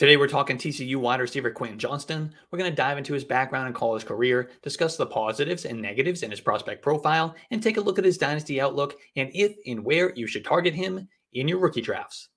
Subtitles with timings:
[0.00, 2.32] Today, we're talking TCU wide receiver Quentin Johnston.
[2.50, 6.22] We're going to dive into his background and college career, discuss the positives and negatives
[6.22, 9.84] in his prospect profile, and take a look at his dynasty outlook and if and
[9.84, 12.30] where you should target him in your rookie drafts.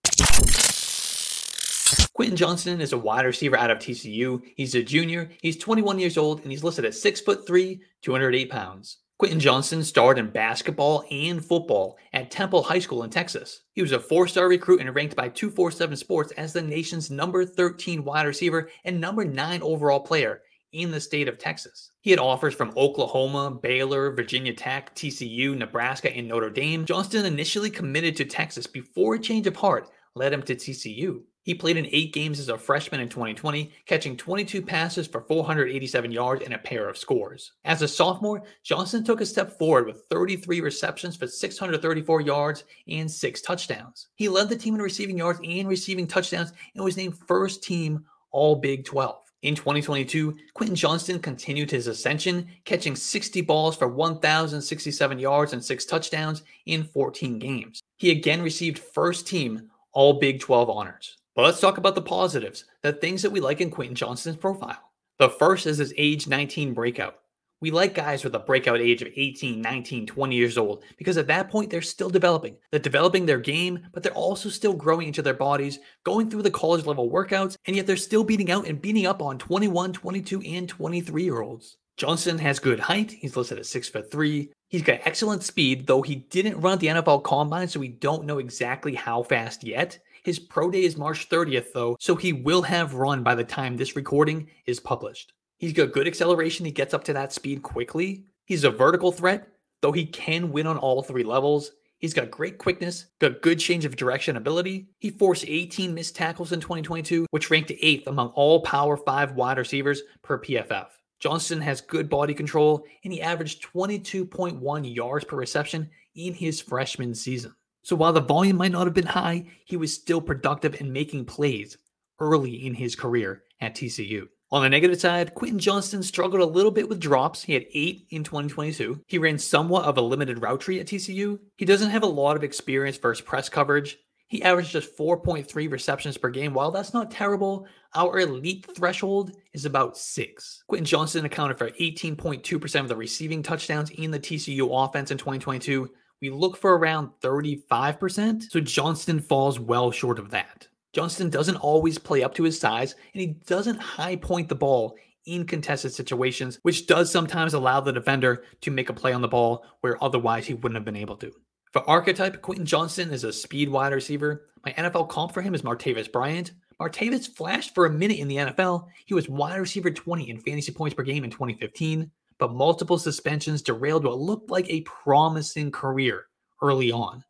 [2.14, 4.42] Quentin Johnston is a wide receiver out of TCU.
[4.58, 8.52] He's a junior, he's 21 years old, and he's listed at 6 foot 3, 208
[8.52, 8.98] pounds.
[9.24, 13.62] Quentin Johnston starred in basketball and football at Temple High School in Texas.
[13.72, 17.46] He was a four star recruit and ranked by 247 Sports as the nation's number
[17.46, 20.42] 13 wide receiver and number 9 overall player
[20.74, 21.92] in the state of Texas.
[22.02, 26.84] He had offers from Oklahoma, Baylor, Virginia Tech, TCU, Nebraska, and Notre Dame.
[26.84, 31.22] Johnston initially committed to Texas before a change of heart led him to TCU.
[31.44, 36.10] He played in eight games as a freshman in 2020, catching 22 passes for 487
[36.10, 37.52] yards and a pair of scores.
[37.66, 43.12] As a sophomore, Johnson took a step forward with 33 receptions for 634 yards and
[43.12, 44.08] six touchdowns.
[44.16, 48.06] He led the team in receiving yards and receiving touchdowns and was named first team
[48.32, 49.18] All Big 12.
[49.42, 55.84] In 2022, Quentin Johnston continued his ascension, catching 60 balls for 1,067 yards and six
[55.84, 57.84] touchdowns in 14 games.
[57.98, 61.18] He again received first team All Big 12 honors.
[61.36, 64.92] But let's talk about the positives, the things that we like in Quentin Johnston's profile.
[65.18, 67.16] The first is his age 19 breakout.
[67.60, 71.28] We like guys with a breakout age of 18, 19, 20 years old because at
[71.28, 72.58] that point they're still developing.
[72.70, 76.52] They're developing their game, but they're also still growing into their bodies, going through the
[76.52, 80.42] college level workouts, and yet they're still beating out and beating up on 21, 22,
[80.42, 81.78] and 23 year olds.
[81.96, 83.12] Johnson has good height.
[83.12, 84.52] He's listed at six foot three.
[84.68, 88.40] He's got excellent speed, though he didn't run the NFL combine, so we don't know
[88.40, 90.00] exactly how fast yet.
[90.24, 93.76] His pro day is March 30th, though, so he will have run by the time
[93.76, 95.34] this recording is published.
[95.58, 96.66] He's got good acceleration.
[96.66, 98.24] He gets up to that speed quickly.
[98.46, 99.50] He's a vertical threat,
[99.82, 101.72] though he can win on all three levels.
[101.98, 104.88] He's got great quickness, got good change of direction ability.
[105.00, 109.58] He forced 18 missed tackles in 2022, which ranked eighth among all Power 5 wide
[109.58, 110.88] receivers per PFF.
[111.20, 117.14] Johnston has good body control, and he averaged 22.1 yards per reception in his freshman
[117.14, 117.54] season.
[117.84, 121.26] So while the volume might not have been high, he was still productive in making
[121.26, 121.78] plays
[122.20, 124.28] early in his career at TCU.
[124.52, 127.42] On the negative side, Quentin Johnston struggled a little bit with drops.
[127.42, 129.02] He had eight in 2022.
[129.08, 131.40] He ran somewhat of a limited route tree at TCU.
[131.58, 133.98] He doesn't have a lot of experience versus press coverage.
[134.28, 136.54] He averaged just 4.3 receptions per game.
[136.54, 140.64] While that's not terrible, our elite threshold is about six.
[140.68, 145.90] Quentin Johnston accounted for 18.2% of the receiving touchdowns in the TCU offense in 2022
[146.24, 148.50] we look for around 35%.
[148.50, 150.70] So Johnston falls well short of that.
[150.94, 154.96] Johnston doesn't always play up to his size, and he doesn't high point the ball
[155.26, 159.28] in contested situations, which does sometimes allow the defender to make a play on the
[159.28, 161.30] ball where otherwise he wouldn't have been able to.
[161.74, 164.48] For archetype, Quentin Johnston is a speed wide receiver.
[164.66, 166.54] My NFL comp for him is Martavis Bryant.
[166.80, 168.88] Martavis flashed for a minute in the NFL.
[169.06, 173.62] He was wide receiver 20 in fantasy points per game in 2015 but multiple suspensions
[173.62, 176.26] derailed what looked like a promising career
[176.62, 177.24] early on.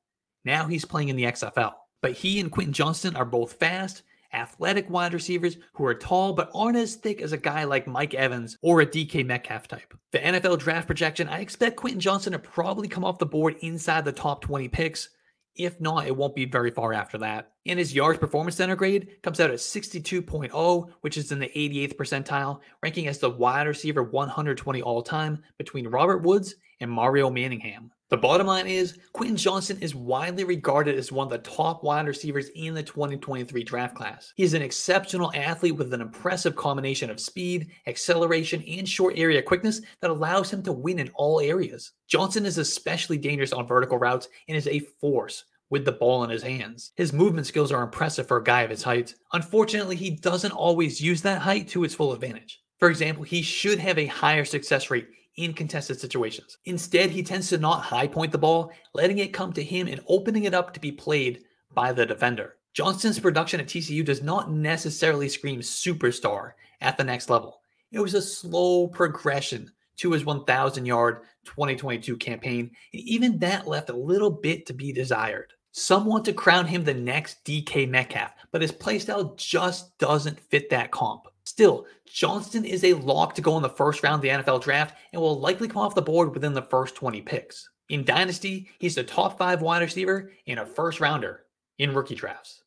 [0.45, 1.73] Now he's playing in the XFL.
[2.01, 4.03] But he and Quentin Johnston are both fast,
[4.33, 8.13] athletic wide receivers who are tall but aren't as thick as a guy like Mike
[8.13, 9.93] Evans or a DK Metcalf type.
[10.11, 14.03] The NFL draft projection, I expect Quentin Johnston to probably come off the board inside
[14.03, 15.09] the top 20 picks,
[15.55, 17.51] if not, it won't be very far after that.
[17.65, 21.95] And his yards performance center grade comes out at 62.0, which is in the 88th
[21.95, 27.91] percentile, ranking as the wide receiver 120 all time between Robert Woods and Mario Manningham.
[28.13, 32.05] The bottom line is Quentin Johnson is widely regarded as one of the top wide
[32.05, 34.33] receivers in the 2023 draft class.
[34.35, 39.41] He is an exceptional athlete with an impressive combination of speed, acceleration, and short area
[39.41, 41.93] quickness that allows him to win in all areas.
[42.07, 46.29] Johnson is especially dangerous on vertical routes and is a force with the ball in
[46.29, 46.91] his hands.
[46.95, 49.15] His movement skills are impressive for a guy of his height.
[49.33, 52.61] Unfortunately, he doesn't always use that height to its full advantage.
[52.77, 55.07] For example, he should have a higher success rate
[55.37, 56.57] in contested situations.
[56.65, 60.01] Instead, he tends to not high point the ball, letting it come to him and
[60.07, 62.57] opening it up to be played by the defender.
[62.73, 67.61] Johnston's production at TCU does not necessarily scream superstar at the next level.
[67.91, 73.89] It was a slow progression to his 1,000 yard 2022 campaign, and even that left
[73.89, 75.53] a little bit to be desired.
[75.71, 80.69] Some want to crown him the next DK Metcalf, but his playstyle just doesn't fit
[80.69, 81.27] that comp.
[81.53, 84.97] Still, Johnston is a lock to go in the first round of the NFL draft
[85.11, 87.69] and will likely come off the board within the first 20 picks.
[87.89, 91.43] In Dynasty, he's the top five wide receiver and a first rounder
[91.77, 92.62] in rookie drafts.